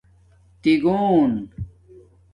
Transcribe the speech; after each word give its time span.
تِگݸن 0.61 1.33